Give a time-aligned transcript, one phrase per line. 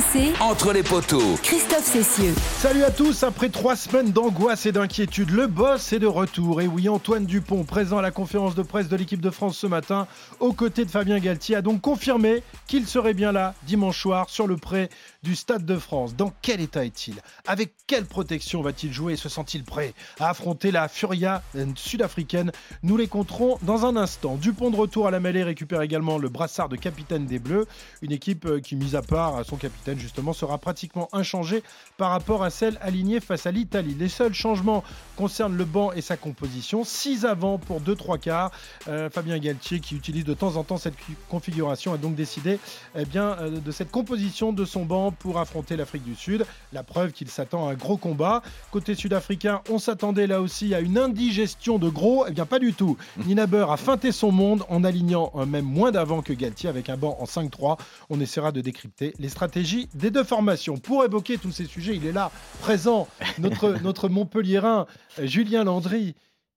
[0.00, 1.36] RMC, Entre les poteaux.
[1.42, 2.34] Christophe Cessieux.
[2.58, 6.60] Salut à tous, après trois semaines d'angoisse et d'inquiétude, le boss est de retour.
[6.62, 9.66] Et oui, Antoine Dupont, présent à la conférence de presse de l'équipe de France ce
[9.66, 10.06] matin,
[10.38, 14.46] aux côtés de Fabien Galtier, a donc confirmé qu'il serait bien là dimanche soir sur
[14.46, 14.88] le pré
[15.22, 16.16] du Stade de France.
[16.16, 17.20] Dans quel état est-il?
[17.46, 21.42] Avec quelle protection va-t-il jouer Se sent-il prêt à affronter la Furia
[21.74, 22.52] sud-africaine?
[22.82, 24.36] Nous les compterons dans un instant.
[24.36, 27.66] Dupont de retour à la mêlée récupère également le brassard de capitaine des Bleus,
[28.02, 31.62] une équipe euh, qui, mise à part à son capitaine justement, sera pratiquement inchangée
[31.96, 33.94] par rapport à celle alignée face à l'Italie.
[33.98, 34.84] Les seuls changements
[35.16, 36.84] concernent le banc et sa composition.
[36.84, 38.50] 6 avant pour 2-3 quarts.
[38.88, 40.94] Euh, Fabien Galtier, qui utilise de temps en temps cette
[41.28, 42.58] configuration, a donc décidé
[42.96, 46.46] eh bien, euh, de cette composition de son banc pour affronter l'Afrique du Sud.
[46.72, 48.42] La preuve qu'il s'attend à un gros combat.
[48.70, 52.26] Côté sud-africain, on s'attendait là aussi à une indigestion de gros.
[52.28, 52.96] Eh bien, pas du tout.
[53.26, 56.88] Nina Beur a feinté son monde en alignant euh, même moins d'avant que Galtier avec
[56.88, 57.78] un banc en 5-3.
[58.08, 60.76] On essaiera de décrypter les stratégies des deux formations.
[60.76, 62.30] Pour évoquer tous ces sujets, il est là,
[62.60, 64.86] présent, notre, notre Montpellierin,
[65.22, 66.14] Julien Landry.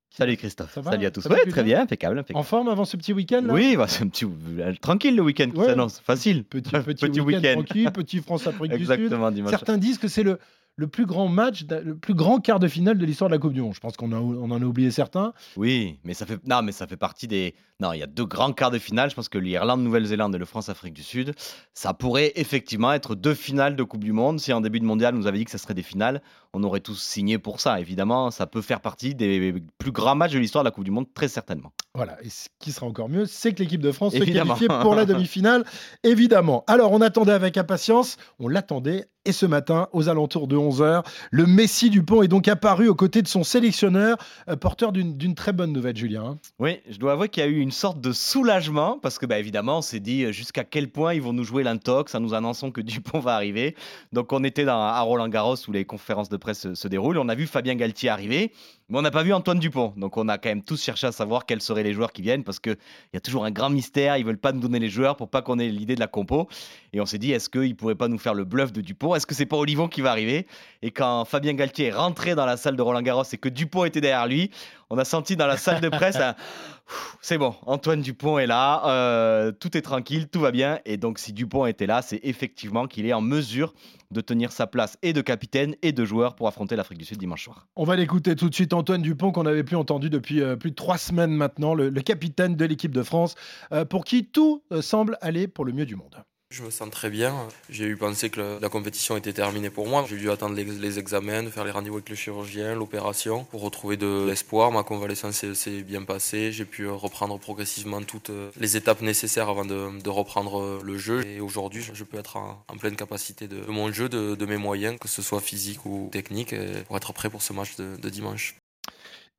[0.09, 0.78] Salut Christophe.
[0.78, 1.22] Va Salut à tous.
[1.22, 2.20] Ça va, Ouais, très bien, impeccable.
[2.20, 2.39] impeccable.
[2.39, 5.50] En forme avant ce petit week-end Oui, bah, c'est un petit euh, tranquille le week-end
[5.50, 5.66] qui Ouais.
[5.66, 6.44] s'annonce, facile.
[6.44, 8.92] Petit, petit, week-end tranquille, petit France-Afrique du Sud.
[8.92, 9.50] Exactement, dimanche.
[9.50, 10.38] Certains disent que c'est le,
[10.75, 13.53] le plus grand match, le plus grand quart de finale de l'histoire de la Coupe
[13.53, 13.75] du Monde.
[13.75, 15.33] Je pense qu'on on en a oublié certains.
[15.55, 17.53] Oui, mais ça fait non, mais ça fait partie des.
[17.79, 19.09] Non, il y a deux grands quarts de finale.
[19.09, 21.33] Je pense que l'Irlande, Nouvelle-Zélande et le France-Afrique du Sud,
[21.73, 24.39] ça pourrait effectivement être deux finales de Coupe du Monde.
[24.39, 26.21] Si en début de mondial, on nous avait dit que ça serait des finales,
[26.53, 27.79] on aurait tous signé pour ça.
[27.79, 30.91] Évidemment, ça peut faire partie des plus grands matchs de l'histoire de la Coupe du
[30.91, 31.73] Monde, très certainement.
[31.95, 34.55] Voilà, et ce qui sera encore mieux, c'est que l'équipe de France Évidemment.
[34.55, 35.63] se qualifie pour la demi-finale,
[36.03, 36.63] évidemment.
[36.67, 41.45] Alors, on attendait avec impatience, on l'attendait, et ce matin, aux alentours de 11h, le
[41.45, 44.17] Messi Dupont est donc apparu aux côtés de son sélectionneur,
[44.50, 46.23] euh, porteur d'une très bonne nouvelle, Julien.
[46.25, 46.38] hein.
[46.59, 49.39] Oui, je dois avouer qu'il y a eu une sorte de soulagement parce que, bah,
[49.39, 52.11] évidemment, on s'est dit euh, jusqu'à quel point ils vont nous jouer l'intox.
[52.11, 53.75] Ça nous annonçons que Dupont va arriver.
[54.11, 57.17] Donc, on était à Roland Garros où les conférences de presse se, se déroulent.
[57.17, 58.52] On a vu Fabien Galtier arriver,
[58.89, 59.94] mais on n'a pas vu Antoine Dupont.
[59.98, 62.44] Donc, on a quand même tous cherché à savoir quels seraient les joueurs qui viennent
[62.44, 62.78] parce qu'il
[63.13, 64.18] y a toujours un grand mystère.
[64.18, 66.47] Ils veulent pas nous donner les joueurs pour pas qu'on ait l'idée de la compo.
[66.91, 69.16] Et on s'est dit, est-ce qu'ils pourraient pas nous faire le bluff de Dupont?
[69.16, 70.47] Est-ce que c'est pas Olivon qui va arriver?
[70.81, 73.85] Et quand Fabien Galtier est rentré dans la salle de Roland Garros et que Dupont
[73.85, 74.52] était derrière lui,
[74.90, 76.18] on a senti dans la salle de presse
[77.22, 80.80] C'est bon, Antoine Dupont est là, euh, tout est tranquille, tout va bien.
[80.86, 83.74] Et donc, si Dupont était là, c'est effectivement qu'il est en mesure
[84.12, 87.18] de tenir sa place et de capitaine et de joueur pour affronter l'Afrique du Sud
[87.18, 87.68] dimanche soir.
[87.75, 90.72] On va l'écouter tout de suite, Antoine Dupont, qu'on n'avait plus entendu depuis euh, plus
[90.72, 93.35] de trois semaines maintenant, le, capitaine de l'équipe de France,
[93.72, 96.23] euh, pour qui tout euh, semble aller pour le mieux du monde.
[96.50, 97.33] Je me sens très bien.
[97.67, 100.06] J'ai eu pensé que la compétition était terminée pour moi.
[100.07, 104.25] J'ai dû attendre les, examens, faire les rendez-vous avec le chirurgien, l'opération, pour retrouver de
[104.28, 104.72] l'espoir.
[104.72, 106.51] Ma convalescence s'est- bien passée.
[106.51, 108.29] J'ai pu reprendre progressivement toutes
[108.59, 111.25] les étapes nécessaires avant de, reprendre le jeu.
[111.25, 115.00] Et aujourd'hui, je- peux être en, pleine capacité de, mon jeu, de, de mes moyens,
[115.00, 116.53] que ce soit physique ou technique,
[116.85, 118.53] pour être prêt pour ce match de dimanche.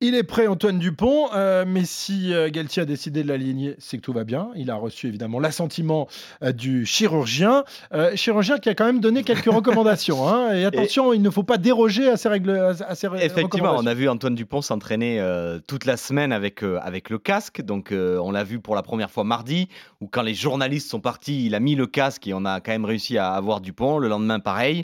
[0.01, 3.95] Il est prêt, Antoine Dupont, euh, mais si euh, Galtier a décidé de l'aligner, c'est
[3.95, 4.49] que tout va bien.
[4.57, 6.09] Il a reçu évidemment l'assentiment
[6.43, 7.63] euh, du chirurgien.
[7.93, 10.27] Euh, chirurgien qui a quand même donné quelques recommandations.
[10.27, 10.53] hein.
[10.53, 12.75] Et attention, il ne faut pas déroger à ces règles.
[12.85, 15.25] À, ces Effectivement, on a vu Antoine Dupont s'entraîner
[15.65, 17.61] toute la semaine avec, avec le casque.
[17.61, 19.69] Donc, on l'a vu pour la première fois mardi,
[20.01, 22.73] où quand les journalistes sont partis, il a mis le casque et on a quand
[22.73, 23.97] même réussi à avoir Dupont.
[23.97, 24.83] Le lendemain, pareil.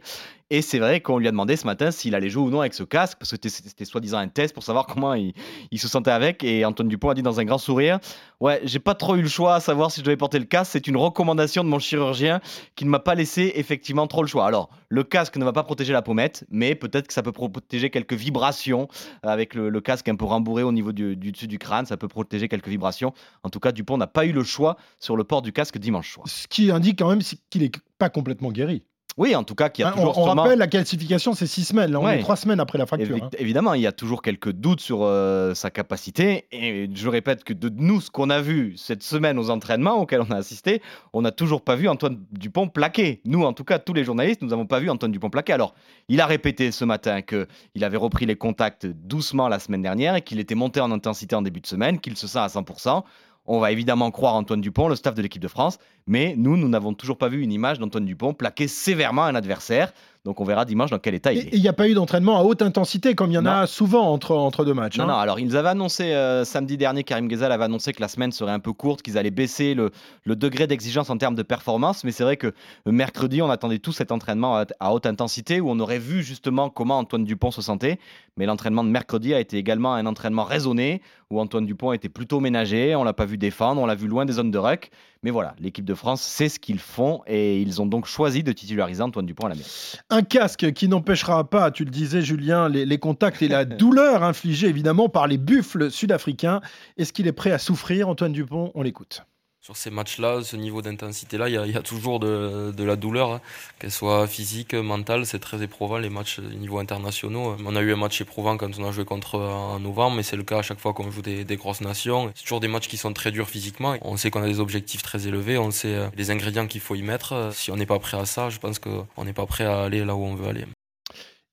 [0.53, 2.73] Et c'est vrai qu'on lui a demandé ce matin s'il allait jouer ou non avec
[2.73, 5.33] ce casque, parce que c'était- soi-disant un test pour savoir comment il,
[5.79, 6.43] se sentait avec.
[6.43, 7.99] Et Antoine Dupont a dit dans un grand sourire
[8.41, 10.73] Ouais, j'ai pas trop eu le choix à savoir si je devais porter le casque.
[10.73, 12.41] C'est une recommandation de mon chirurgien
[12.75, 14.45] qui ne m'a pas laissé effectivement trop le choix.
[14.45, 17.89] Alors, le casque ne va pas protéger la pommette, mais peut-être que ça peut protéger
[17.89, 18.89] quelques vibrations
[19.23, 21.85] avec le, casque un peu rembourré au niveau du, du dessus du crâne.
[21.85, 23.13] Ça peut protéger quelques vibrations.
[23.43, 26.11] En tout cas, Dupont n'a pas eu le choix sur le port du casque dimanche
[26.11, 26.27] soir.
[26.27, 28.83] Ce qui indique quand même qu'il n'est pas complètement guéri.
[29.17, 31.33] Oui, en tout cas, qu'il y a Hein, on toujours on sûrement- rappelle, la classification,
[31.33, 31.91] c'est six semaines.
[31.91, 32.19] Là, on Ouais.
[32.19, 33.17] est trois semaines après la fracture.
[33.17, 33.29] Évi- hein.
[33.37, 36.45] Évidemment, il y a toujours quelques doutes sur euh, sa capacité.
[36.51, 40.21] Et je répète que de nous, ce qu'on a vu cette semaine aux entraînements auxquels
[40.21, 40.81] on a assisté,
[41.13, 43.21] on n'a toujours pas vu Antoine Dupont plaqué.
[43.25, 45.51] Nous, en tout cas, tous les journalistes, nous n'avons pas vu Antoine Dupont plaqué.
[45.53, 45.75] Alors,
[46.07, 50.21] il a répété ce matin qu'il avait repris les contacts doucement la semaine dernière et
[50.21, 53.03] qu'il était monté en intensité en début de semaine, qu'il se sent à 100%.
[53.47, 56.67] On va évidemment croire Antoine Dupont, le staff de l'équipe de France, mais nous, nous
[56.67, 59.93] n'avons toujours pas vu une image d'Antoine Dupont plaquer sévèrement un adversaire.
[60.23, 61.49] Donc on verra dimanche dans quel état il est.
[61.51, 63.49] il n'y a pas eu d'entraînement à haute intensité comme il y en Non.
[63.51, 64.97] a souvent entre, entre deux matchs.
[64.99, 65.07] Non, hein.
[65.07, 68.31] non, alors ils avaient annoncé euh, samedi dernier, Karim Ghezal avait annoncé que la semaine
[68.31, 69.89] serait un peu courte, qu'ils allaient baisser le,
[70.25, 72.51] le degré d'exigence en termes de performance, mais c'est vrai que euh,
[72.91, 76.69] mercredi, on attendait tous cet entraînement à, à haute intensité où on aurait vu justement
[76.69, 77.97] comment Antoine Dupont se sentait,
[78.37, 81.01] mais l'entraînement de mercredi a été également un entraînement raisonné
[81.31, 84.25] où Antoine Dupont était plutôt ménagé, on l'a pas vu défendre, on l'a vu loin
[84.25, 84.91] des zones de ruck,
[85.23, 88.51] Mais voilà, l'équipe de France sait ce qu'ils font et ils ont donc choisi de
[88.51, 89.65] titulariser Antoine Dupont à la mer.
[90.09, 94.23] Un casque qui n'empêchera pas, tu le disais Julien, les, les contacts et la douleur
[94.23, 96.61] infligée évidemment par les buffles sud-africains.
[96.97, 98.71] Est-ce qu'il est prêt à souffrir, Antoine Dupont?
[98.73, 99.23] On l'écoute
[99.61, 103.41] sur ces matchs-là, ce niveau d'intensité-là, il y, a toujours de, la douleur, hein.
[103.77, 107.55] qu'elle soit physique, mentale, c'est très éprouvant les matchs niveau internationaux.
[107.63, 110.35] On a eu un match éprouvant quand on a joué contre en novembre, mais c'est
[110.35, 112.31] le cas à chaque fois qu'on joue des, grosses nations.
[112.33, 113.97] C'est toujours des matchs qui sont très durs physiquement.
[114.01, 116.95] On sait qu'on a des objectifs très élevés, on sait euh, les ingrédients qu'il faut
[116.95, 117.51] y mettre.
[117.53, 120.03] Si on n'est pas prêt à ça, je pense qu'on n'est pas prêt à aller
[120.03, 120.65] là où on veut aller.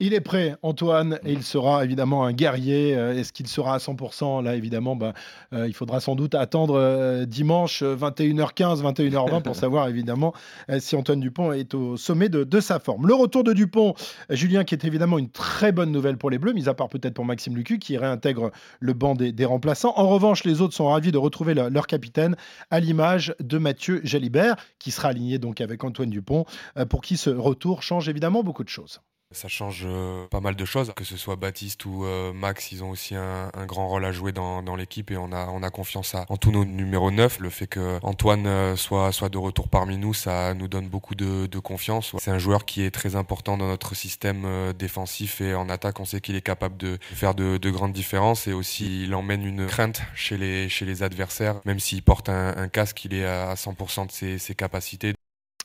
[0.01, 2.95] Il est prêt, Antoine, et il sera évidemment un guerrier.
[2.95, 5.13] Euh, est-ce qu'il sera à 100% Là, évidemment, ben,
[5.53, 10.35] euh, il faudra sans doute attendre euh, dimanche 21h15, 21h20 pour savoir évidemment
[10.79, 13.09] si Antoine Dupont est au sommet de, sa forme.
[13.09, 13.95] Le retour de Dupont,
[14.31, 17.15] Julien, qui est évidemment une très bonne nouvelle pour les Bleus, mis à part peut-être
[17.15, 19.95] pour Maxime Lucu, qui réintègre le banc des, remplaçants.
[19.97, 22.37] En revanche, les autres sont ravis de retrouver leur capitaine,
[22.71, 26.45] à l'image de Mathieu Jalibert, qui sera aligné donc avec Antoine Dupont,
[26.89, 29.01] pour qui ce retour change évidemment beaucoup de choses.
[29.31, 32.83] Ça change euh, pas mal de choses, que ce soit Baptiste ou euh, Max, ils
[32.83, 36.17] ont aussi un, grand rôle à jouer dans, l'équipe et on a, on a confiance
[36.31, 37.41] en tous nos numéros 9.
[37.41, 41.59] Le fait que Antoine euh, soit, de retour parmi nous, ça nous donne beaucoup de,
[41.59, 42.15] confiance.
[42.19, 46.07] C'est un joueur qui est très important dans notre système défensif et en attaque, on
[46.07, 50.01] sait qu'il est capable de faire de, grandes différences et aussi il emmène une crainte
[50.15, 55.15] chez les, adversaires, même s'il porte un, casque, il est à 100% de ses capacités.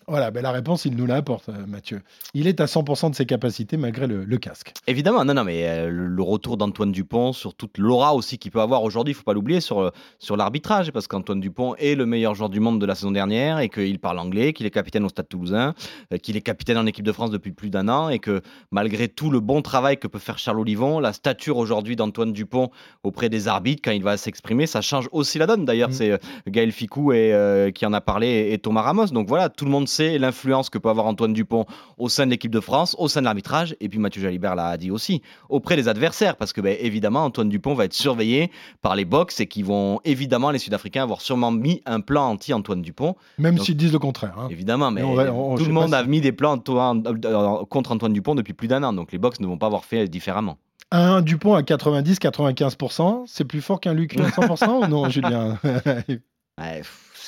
[0.08, 2.02] Voilà, ben la réponse, il nous la apporte, euh, Mathieu.
[2.34, 4.74] Il est à 100% de ses capacités malgré le, casque.
[4.88, 8.60] Évidemment, non, non, mais euh, le retour d'Antoine Dupont sur toute l'aura aussi qu'il peut
[8.60, 12.06] avoir aujourd'hui, il faut pas l'oublier, sur, euh, sur l'arbitrage, parce qu'Antoine Dupont est le
[12.06, 15.06] meilleur joueur du monde de la saison dernière et qu'il parle anglais, qu'il est capitaine
[15.06, 15.74] au Stade toulousain,
[16.22, 18.42] qu'il est capitaine en équipe de France depuis plus d'un an et que
[18.72, 22.72] malgré tout le bon travail que peut faire Charles Olivon, la stature aujourd'hui d'Antoine Dupont
[23.04, 25.64] auprès des arbitres, quand il va s'exprimer, ça change aussi la donne.
[25.64, 25.94] D'ailleurs, mm.
[25.94, 29.08] c'est Gaël Ficou et, qui en a parlé et Thomas Ramos.
[29.08, 31.66] Donc voilà, tout le monde sait l'influence que peut avoir Antoine Dupont
[31.98, 34.78] au sein de l'équipe de France, au sein de l'arbitrage, et puis Mathieu Jalibert l'a
[34.78, 38.52] dit aussi, auprès des adversaires, parce que ben, évidemment Antoine Dupont va être surveillé
[38.82, 42.82] par les box et qui vont évidemment les Sud-Africains avoir sûrement mis un plan anti-Antoine
[42.82, 43.16] Dupont.
[43.38, 44.36] Même s'ils disent le contraire.
[44.38, 44.48] Hein.
[44.50, 48.68] Évidemment, mais tout le monde a mis des plans euh, contre Antoine Dupont depuis plus
[48.68, 50.58] d'un an, donc les box ne vont pas avoir fait différemment.
[50.92, 55.58] Un Dupont à 90-95%, c'est plus fort qu'un Luc à 100% ou non, Julien?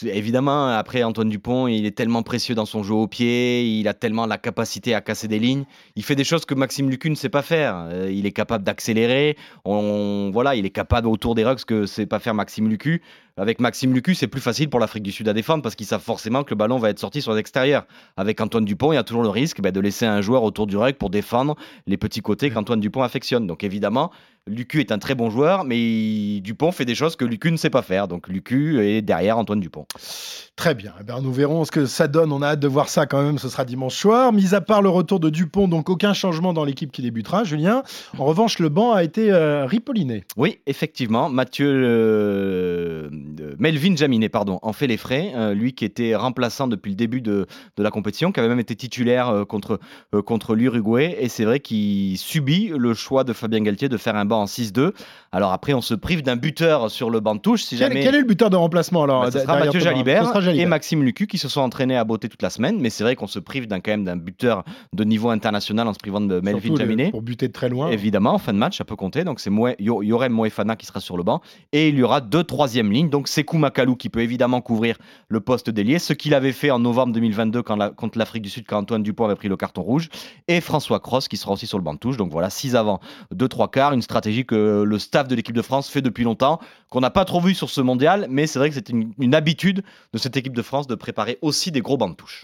[0.03, 3.93] Évidemment, après Antoine Dupont, il est tellement précieux dans son jeu au pied, il a
[3.93, 5.65] tellement la capacité à casser des lignes.
[5.95, 7.87] Il fait des choses que Maxime Lucu ne sait pas faire.
[7.89, 9.37] Euh, il est capable d'accélérer.
[9.65, 13.01] Voilà, il est capable autour des rucks que ne sait pas faire Maxime Lucu.
[13.37, 16.01] Avec Maxime Lucu, c'est plus facile pour l'Afrique du Sud à défendre parce qu'ils savent
[16.01, 17.85] forcément que le ballon va être sorti sur l'extérieur.
[18.15, 20.67] Avec Antoine Dupont, il y a toujours le risque bah, de laisser un joueur autour
[20.67, 21.55] du ruck pour défendre
[21.85, 23.45] les petits côtés qu'Antoine Dupont affectionne.
[23.45, 24.11] Donc évidemment,
[24.47, 27.69] Lucu est un très bon joueur, mais Dupont fait des choses que Lucu ne sait
[27.69, 28.07] pas faire.
[28.07, 29.84] Donc Lucu est derrière Antoine Dupont.
[30.55, 30.93] Très bien.
[31.01, 32.31] Eh nous verrons ce que ça donne.
[32.31, 33.37] On a hâte de voir ça quand même.
[33.39, 34.31] Ce sera dimanche soir.
[34.31, 37.43] Mis à part le retour de Dupont, donc aucun changement dans l'équipe qui débutera.
[37.43, 37.83] Julien.
[38.17, 40.23] En revanche, le banc a été euh, ripolliné.
[40.37, 41.29] Oui, effectivement.
[41.29, 43.09] Mathieu euh,
[43.59, 45.33] Melvin Jaminet, pardon, en fait les frais.
[45.35, 47.47] Euh, lui qui était remplaçant depuis le début de,
[47.77, 49.79] la compétition, qui avait même été titulaire contre,
[50.25, 51.17] contre l'Uruguay.
[51.19, 54.45] Et c'est vrai qu'il subit le choix de Fabien Galtier de faire un banc en
[54.45, 54.93] 6-2.
[55.33, 57.63] Alors après, on se prive d'un buteur sur le banc de touche.
[57.63, 58.03] Si quel, jamais...
[58.03, 61.49] quel est le buteur de remplacement alors bah, Mathieu Jalibert, et Maxime Lucu qui se
[61.49, 62.79] sont entraînés à beauté toute la semaine.
[62.79, 64.63] Mais c'est vrai qu'on se prive d'un quand même d'un buteur
[64.93, 67.11] de niveau international en se privant de Melvin Jaminet.
[67.11, 67.89] Pour buter de très loin.
[67.89, 69.23] Évidemment, en fin de match, ça peut compter.
[69.23, 71.41] Donc c'est Yorem Moefana qui sera sur le banc.
[71.71, 73.09] Et il y aura deux troisième lignes.
[73.09, 74.97] Donc Sekou Makalou qui peut évidemment couvrir
[75.27, 78.65] le poste d'ailier, ce qu'il avait fait en novembre 2022 quand contre l'Afrique du Sud
[78.67, 80.09] quand Antoine Dupont avait pris le carton rouge.
[80.47, 82.17] Et François Cross qui sera aussi sur le banc de touche.
[82.17, 82.99] Donc voilà, 6 avant,
[83.31, 86.59] 2 3 quarts, une stratégie que le staff de l'équipe de France fait depuis longtemps,
[86.89, 89.64] qu'on n'a pas trop vu sur ce mondial, mais c'est vrai que c'est une, habitude
[89.73, 92.43] de cette équipe de France de préparer aussi des gros bancs de touche.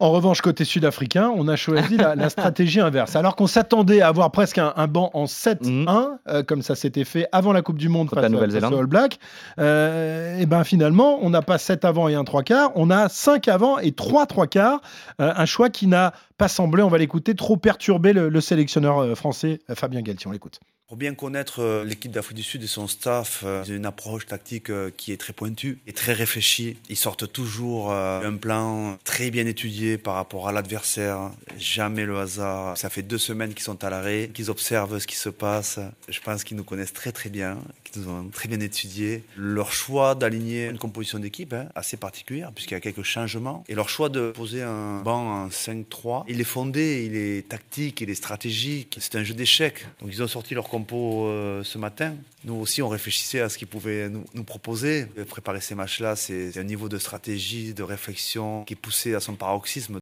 [0.00, 3.16] En revanche, côté sud-africain, on a choisi la, stratégie inverse.
[3.16, 6.18] Alors qu'on s'attendait à avoir presque un, banc en 7-1, mhm.
[6.28, 9.18] euh, comme ça s'était fait avant la Coupe du Monde face, face All Black,
[9.58, 13.10] euh, et ben finalement, on n'a pas 7 avant et un 3 quarts, on a
[13.10, 14.80] 5 avant et 3 3 quarts.
[15.20, 19.14] Euh, un choix qui n'a pas semblé, on va l'écouter, trop perturber le, le sélectionneur
[19.18, 20.28] français Fabien Galtier.
[20.28, 20.60] On l'écoute.
[20.90, 23.86] Pour bien connaître euh, l'équipe d'Afrique du Sud et son staff, euh, ils ont une
[23.86, 26.78] approche tactique euh, qui est très pointue et très réfléchie.
[26.88, 31.30] Ils sortent toujours un plan très bien étudié par rapport à l'adversaire.
[31.56, 32.76] Jamais le hasard.
[32.76, 35.78] Ça fait deux semaines qu'ils sont à l'arrêt, qu'ils observent ce qui se passe.
[36.08, 39.22] Je pense qu'ils nous connaissent très très bien, qu'ils nous ont très bien étudié.
[39.36, 43.62] Leur choix d'aligner une composition d'équipe hein, assez particulière puisqu'il y a quelques changements.
[43.68, 48.00] Et leur choix de poser un banc en 5-3, il est fondé, il est tactique,
[48.00, 48.96] il est stratégique.
[49.00, 49.86] C'est un jeu d'échecs.
[50.00, 53.68] Donc ils ont sorti leur euh, ce matin, nous aussi, on réfléchissait à ce qu'ils
[53.68, 55.06] pouvaient nous, proposer.
[55.28, 59.98] Préparer ces matchs-là, c'est un niveau de stratégie, de réflexion qui poussé à son paroxysme.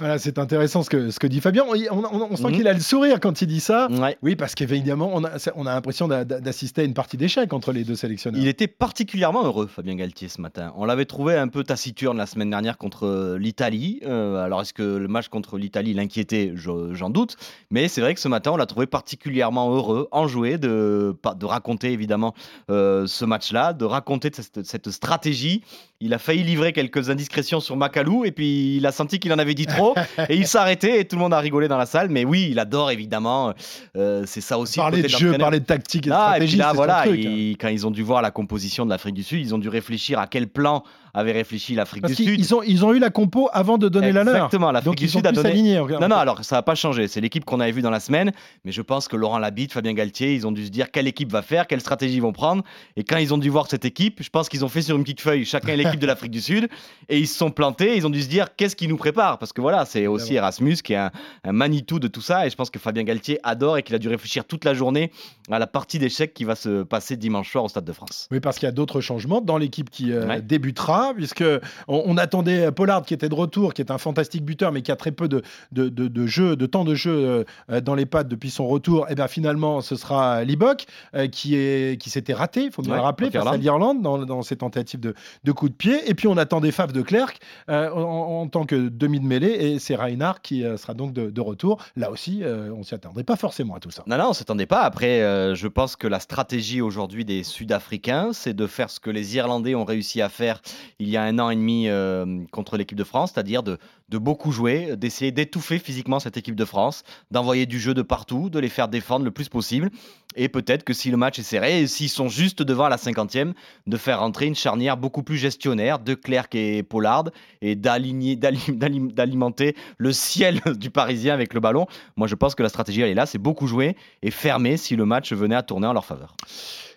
[0.00, 1.64] Voilà, c'est intéressant ce que, ce que dit Fabien.
[1.68, 2.52] On, sent mhm.
[2.52, 3.88] qu'il a le sourire quand il dit ça.
[4.22, 7.84] Oui, parce qu'évidemment, on a, on a l'impression d'assister à une partie d'échec entre les
[7.84, 8.40] deux sélectionneurs.
[8.40, 10.72] Il était particulièrement heureux, Fabien Galtier, ce matin.
[10.76, 14.00] On l'avait trouvé un peu taciturne la semaine dernière contre euh, l'Italie.
[14.06, 16.54] Euh, alors, est-ce que le match contre l'Italie l'inquiétait?
[16.56, 17.36] J'en doute.
[17.70, 21.92] Mais c'est vrai que ce matin, on l'a trouvé particulièrement heureux, enjoué de, de raconter
[21.92, 22.34] évidemment
[22.70, 25.62] euh, ce match-là, de raconter cette, cette stratégie.
[26.00, 29.38] Il a failli livrer quelques indiscrétions sur Macalou et puis il a senti qu'il en
[29.38, 29.89] avait dit trop
[30.28, 32.08] et il s'est arrêté et tout le monde a rigolé dans la salle.
[32.08, 33.52] Mais oui, il adore évidemment.
[33.96, 34.78] Euh, c'est ça aussi.
[34.78, 36.56] Parler de jeu, parler de tactique et de ah, stratégie.
[36.56, 37.52] là, voilà, hein.
[37.58, 40.18] quand ils ont dû voir la composition de l'Afrique du Sud, ils ont dû réfléchir
[40.18, 40.82] à quel plan
[41.14, 42.38] avait réfléchi l'Afrique du Sud.
[42.38, 44.34] Ils ont, ils ont eu la compo avant de donner la leur.
[44.34, 45.74] Exactement, l'Afrique du Sud a donné.
[45.74, 47.08] Non, non, alors ça n'a pas changé.
[47.08, 48.32] C'est l'équipe qu'on avait vue dans la semaine.
[48.64, 51.30] Mais je pense que Laurent Labitte, Fabien Galtier, ils ont dû se dire quelle équipe
[51.30, 52.62] va faire, quelle stratégie ils vont prendre.
[52.96, 55.02] Et quand ils ont dû voir cette équipe, je pense qu'ils ont fait sur une
[55.02, 56.68] petite feuille chacun l'équipe de l'Afrique du Sud.
[57.08, 57.96] Et ils se sont plantés.
[57.96, 59.38] Ils ont dû se dire qu'est-ce qui nous prépare?
[59.38, 61.10] Parce que voilà, c'est aussi Erasmus qui est un,
[61.44, 62.46] un, Manitou de tout ça.
[62.46, 65.10] Et je pense que Fabien Galtier adore et qu'il a dû réfléchir toute la journée
[65.50, 68.28] à la partie d'échecs qui va se passer dimanche soir au Stade de France.
[68.30, 71.44] Oui, parce qu'il y a d'autres changements dans l'équipe qui euh, débutera, puisque
[71.88, 74.96] on, attendait Pollard qui était de retour, qui est un fantastique buteur, mais qui a
[74.96, 78.50] très peu de, de, de, jeu, de temps de jeu euh, dans les pattes depuis
[78.50, 79.06] son retour.
[79.08, 82.82] Et eh bien finalement, ce sera Libok euh, qui est qui s'était raté, il faut
[82.82, 86.08] nous le rappeler, face à l'Irlande dans, dans, ses tentatives de, de coup de pied.
[86.08, 87.34] Et puis on attendait Faf de Clerc
[87.68, 91.78] en, en, tant que demi de mêlée, et c'est Reinhardt qui sera donc de, retour.
[91.96, 94.02] Là aussi, on s'y attendrait pas forcément à tout ça.
[94.06, 94.80] Non, non, on s'attendait pas.
[94.80, 95.20] Après,
[95.54, 99.74] je pense que la stratégie aujourd'hui des Sud-Africains, c'est de faire ce que les Irlandais
[99.74, 100.60] ont réussi à faire
[100.98, 103.78] il y a un an et demi euh, contre l'équipe de France, c'est-à-dire de,
[104.10, 108.50] de, beaucoup jouer, d'essayer d'étouffer physiquement cette équipe de France, d'envoyer du jeu de partout,
[108.50, 109.90] de les faire défendre le plus possible.
[110.36, 113.54] Et peut-être que si le match est serré, s'ils sont juste devant la cinquantième,
[113.86, 120.12] de faire rentrer une charnière beaucoup plus gestionnaire de Clerc et Pollard et d'alimenter le
[120.12, 121.86] ciel du Parisien avec le ballon.
[122.16, 124.96] Moi, je pense que la stratégie, elle est là, c'est beaucoup jouer et fermer si
[124.96, 126.36] le match venait à tourner en leur faveur.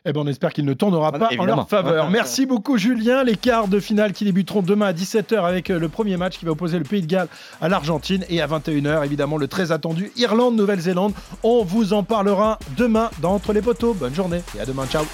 [0.06, 2.10] Eh ben, on espère qu'il ne tournera pas en leur faveur.
[2.10, 3.24] Merci beaucoup, Julien.
[3.24, 6.46] Les quarts de finale qui débuteront demain à 17h avec euh, le premier match qui
[6.46, 7.30] va opposer le Pays de Galles
[7.62, 11.14] à l'Argentine et à 21h, évidemment, le très attendu Irlande-Nouvelle-Zélande.
[11.44, 13.94] On vous en parlera demain dans Entre les poteaux.
[13.94, 14.86] Bonne journée et à demain.
[14.86, 15.06] Ciao.